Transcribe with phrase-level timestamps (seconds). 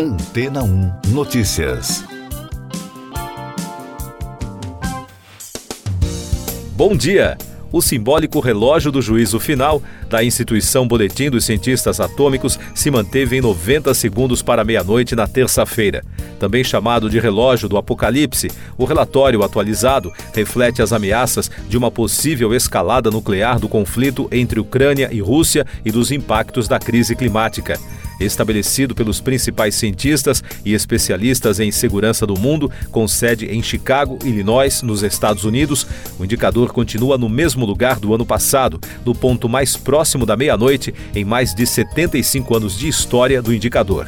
[0.00, 2.04] Antena 1 Notícias.
[6.76, 7.36] Bom dia!
[7.72, 13.40] O simbólico relógio do juízo final da instituição Boletim dos Cientistas Atômicos se manteve em
[13.40, 16.04] 90 segundos para meia-noite na terça-feira.
[16.38, 22.54] Também chamado de relógio do apocalipse, o relatório atualizado reflete as ameaças de uma possível
[22.54, 27.76] escalada nuclear do conflito entre Ucrânia e Rússia e dos impactos da crise climática
[28.20, 34.82] estabelecido pelos principais cientistas e especialistas em segurança do mundo, com sede em Chicago, Illinois,
[34.82, 35.86] nos Estados Unidos,
[36.18, 40.94] o indicador continua no mesmo lugar do ano passado, no ponto mais próximo da meia-noite
[41.14, 44.06] em mais de 75 anos de história do indicador.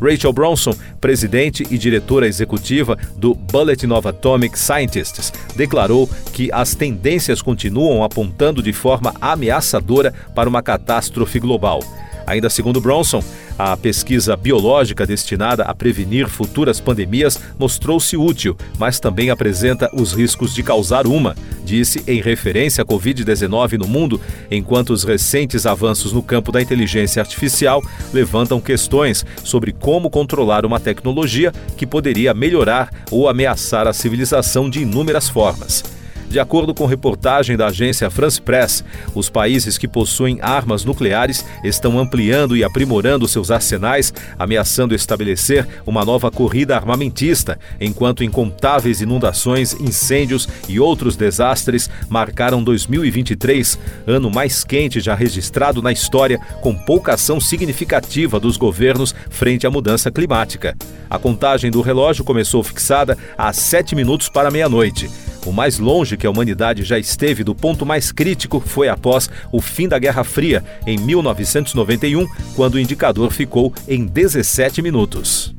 [0.00, 7.42] Rachel Bronson, presidente e diretora executiva do Bulletin of Atomic Scientists, declarou que as tendências
[7.42, 11.80] continuam apontando de forma ameaçadora para uma catástrofe global.
[12.30, 13.24] Ainda segundo Bronson,
[13.58, 20.54] a pesquisa biológica destinada a prevenir futuras pandemias mostrou-se útil, mas também apresenta os riscos
[20.54, 26.22] de causar uma, disse em referência à Covid-19 no mundo, enquanto os recentes avanços no
[26.22, 33.28] campo da inteligência artificial levantam questões sobre como controlar uma tecnologia que poderia melhorar ou
[33.28, 35.99] ameaçar a civilização de inúmeras formas.
[36.30, 38.84] De acordo com reportagem da agência France Press,
[39.16, 46.04] os países que possuem armas nucleares estão ampliando e aprimorando seus arsenais, ameaçando estabelecer uma
[46.04, 55.00] nova corrida armamentista, enquanto incontáveis inundações, incêndios e outros desastres marcaram 2023, ano mais quente
[55.00, 60.76] já registrado na história, com pouca ação significativa dos governos frente à mudança climática.
[61.10, 65.10] A contagem do relógio começou fixada a sete minutos para meia-noite.
[65.46, 69.60] O mais longe que a humanidade já esteve do ponto mais crítico foi após o
[69.60, 75.54] fim da Guerra Fria, em 1991, quando o indicador ficou em 17 minutos.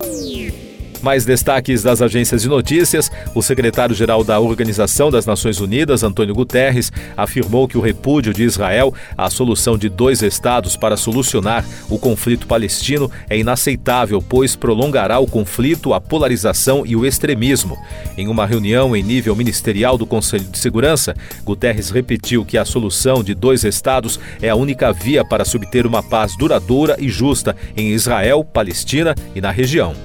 [1.02, 6.92] Mais destaques das agências de notícias: o secretário-geral da Organização das Nações Unidas, Antônio Guterres,
[7.18, 12.48] afirmou que o repúdio de Israel à solução de dois estados para solucionar o conflito
[12.48, 17.78] palestino é inaceitável, pois prolongará o conflito, a polarização e o extremismo.
[18.18, 23.24] Em uma reunião em nível ministerial do Conselho de Segurança, Guterres repetiu que a solução
[23.24, 27.90] de dois estados é a única via para subter uma paz duradoura e justa em
[27.92, 29.96] Israel, Palestina e na região.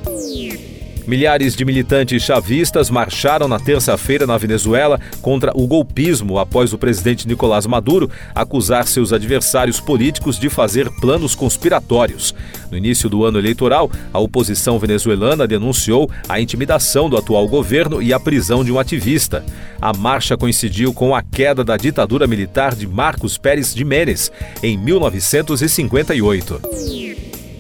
[1.07, 7.29] Milhares de militantes chavistas marcharam na terça-feira na Venezuela contra o golpismo após o presidente
[7.29, 12.35] Nicolás Maduro acusar seus adversários políticos de fazer planos conspiratórios.
[12.73, 18.13] No início do ano eleitoral, a oposição venezuelana denunciou a intimidação do atual governo e
[18.13, 19.45] a prisão de um ativista.
[19.81, 24.77] A marcha coincidiu com a queda da ditadura militar de Marcos Pérez de Menes em
[24.77, 27.06] 1958.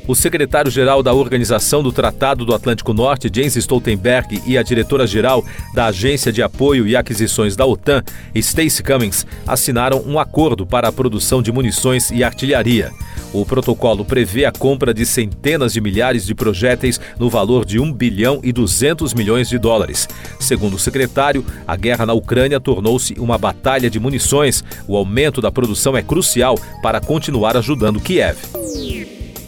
[0.08, 5.44] O secretário-geral da Organização do Tratado do Atlântico Norte, James Stoltenberg, e a diretora-geral
[5.74, 8.04] da Agência de Apoio e Aquisições da OTAN,
[8.36, 12.92] Stacey Cummings, assinaram um acordo para a produção de munições e artilharia.
[13.32, 17.92] O protocolo prevê a compra de centenas de milhares de projéteis no valor de 1
[17.92, 20.08] bilhão e 200 milhões de dólares.
[20.38, 24.62] Segundo o secretário, a guerra na Ucrânia tornou-se uma batalha de munições.
[24.86, 28.38] O aumento da produção é crucial para continuar ajudando Kiev.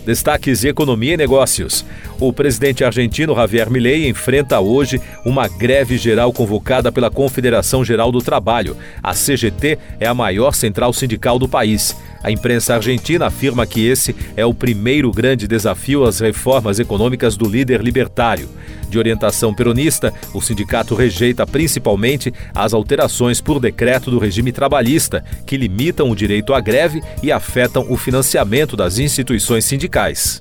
[0.09, 1.85] Destaques de economia e negócios.
[2.19, 8.23] O presidente argentino Javier Milei enfrenta hoje uma greve geral convocada pela Confederação Geral do
[8.23, 8.75] Trabalho.
[9.03, 11.95] A CGT é a maior central sindical do país.
[12.23, 17.49] A imprensa argentina afirma que esse é o primeiro grande desafio às reformas econômicas do
[17.49, 18.49] líder libertário.
[18.89, 25.57] De orientação peronista, o sindicato rejeita principalmente as alterações por decreto do regime trabalhista, que
[25.57, 30.39] limitam o direito à greve e afetam o financiamento das instituições sindicais.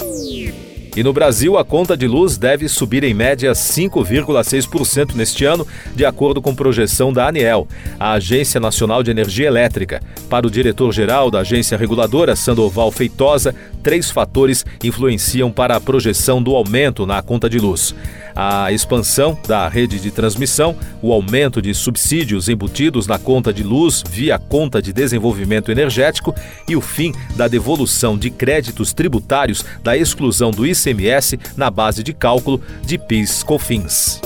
[0.97, 6.03] E no Brasil, a conta de luz deve subir em média 5,6% neste ano, de
[6.03, 7.67] acordo com projeção da ANEEL,
[7.99, 10.01] a Agência Nacional de Energia Elétrica.
[10.27, 13.53] Para o diretor-geral da agência reguladora, Sandoval Feitosa,
[13.83, 17.93] três fatores influenciam para a projeção do aumento na conta de luz
[18.37, 24.03] a expansão da rede de transmissão, o aumento de subsídios embutidos na conta de luz
[24.07, 26.35] via conta de desenvolvimento energético
[26.67, 32.13] e o fim da devolução de créditos tributários da exclusão do ICMS na base de
[32.13, 34.21] cálculo de PIS/COFINS.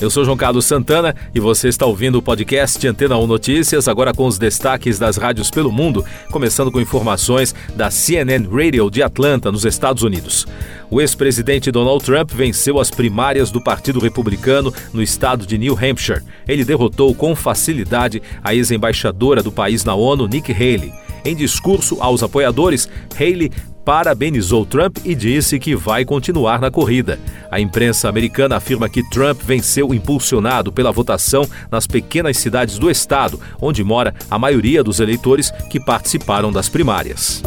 [0.00, 4.14] Eu sou João Carlos Santana e você está ouvindo o podcast Antena 1 Notícias, agora
[4.14, 9.50] com os destaques das rádios pelo mundo, começando com informações da CNN Radio de Atlanta,
[9.50, 10.46] nos Estados Unidos.
[10.88, 16.22] O ex-presidente Donald Trump venceu as primárias do Partido Republicano no estado de New Hampshire.
[16.46, 20.92] Ele derrotou com facilidade a ex-embaixadora do país na ONU, Nikki Haley.
[21.24, 23.50] Em discurso aos apoiadores, Haley
[23.88, 27.18] parabenizou Trump e disse que vai continuar na corrida.
[27.50, 33.40] A imprensa americana afirma que Trump venceu impulsionado pela votação nas pequenas cidades do estado,
[33.58, 37.42] onde mora a maioria dos eleitores que participaram das primárias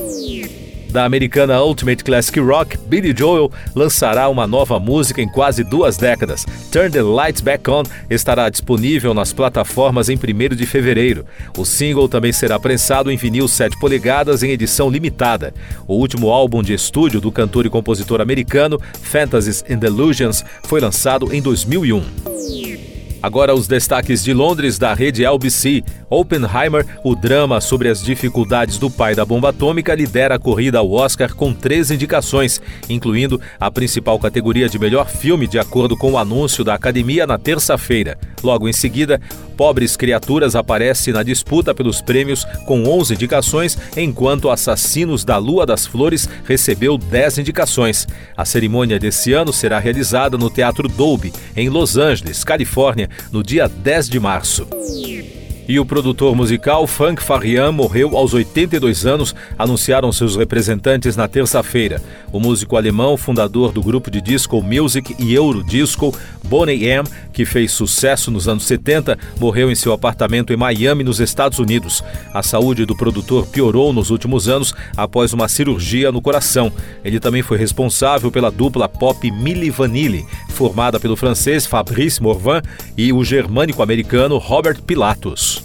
[0.92, 6.46] da americana Ultimate Classic Rock, Billy Joel lançará uma nova música em quase duas décadas.
[6.72, 11.26] Turn the Lights Back On estará disponível nas plataformas em 1 de fevereiro.
[11.58, 15.54] O single também será prensado em vinil 7 polegadas em edição limitada.
[15.88, 21.34] O último álbum de estúdio do cantor e compositor americano, Fantasies and Delusions, foi lançado
[21.34, 22.81] em 2001.
[23.22, 25.84] Agora os destaques de Londres da rede LBC.
[26.10, 30.92] Oppenheimer, o drama sobre as dificuldades do pai da bomba atômica, lidera a corrida ao
[30.92, 32.60] Oscar com três indicações,
[32.90, 37.38] incluindo a principal categoria de melhor filme, de acordo com o anúncio da academia na
[37.38, 38.18] terça-feira.
[38.44, 39.22] Logo em seguida,
[39.56, 45.86] Pobres Criaturas aparece na disputa pelos prêmios com 11 indicações, enquanto Assassinos da Lua das
[45.86, 48.08] Flores recebeu 10 indicações.
[48.36, 53.68] A cerimônia desse ano será realizada no Teatro Dolby, em Los Angeles, Califórnia, no dia
[53.68, 54.68] 10 de março.
[55.68, 62.02] E o produtor musical Frank Farian morreu aos 82 anos, anunciaram seus representantes na terça-feira.
[62.30, 66.14] O músico alemão, fundador do grupo de disco Music e Eurodisco,
[66.44, 71.22] Boney M., que fez sucesso nos anos 70, morreu em seu apartamento em Miami, nos
[71.22, 72.04] Estados Unidos.
[72.34, 76.70] A saúde do produtor piorou nos últimos anos após uma cirurgia no coração.
[77.06, 80.26] Ele também foi responsável pela dupla pop Milli Vanilli,
[80.62, 82.62] formada pelo francês Fabrice Morvan
[82.96, 85.60] e o germânico-americano Robert Pilatus.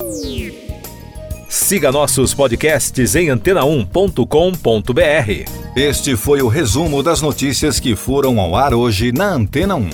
[1.51, 5.51] Siga nossos podcasts em antena1.com.br.
[5.77, 9.91] Este foi o resumo das notícias que foram ao ar hoje na Antena 1.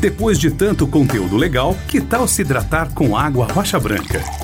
[0.00, 4.43] Depois de tanto conteúdo legal, que tal se hidratar com água rocha branca?